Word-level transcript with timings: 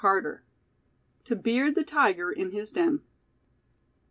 CHAPTER 0.01 0.41
XXIV. 1.19 1.25
TO 1.25 1.35
BEARD 1.35 1.75
THE 1.75 1.83
TIGER 1.83 2.31
IN 2.31 2.49
HIS 2.49 2.71
DEN. 2.71 3.01